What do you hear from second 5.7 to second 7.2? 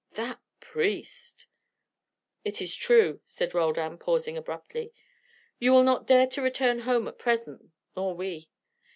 will not dare to return home at